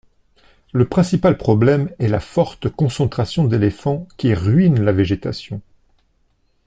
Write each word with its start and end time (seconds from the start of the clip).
Le 0.73 0.85
principal 0.89 1.37
problème 1.37 1.91
est 1.99 2.07
la 2.07 2.19
forte 2.19 2.69
concentration 2.69 3.43
d’éléphants 3.45 4.07
qui 4.17 4.33
ruine 4.33 4.83
la 4.83 4.93
végétation. 4.93 5.61